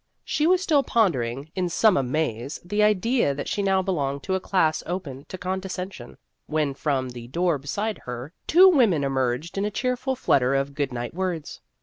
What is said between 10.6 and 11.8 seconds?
good night words.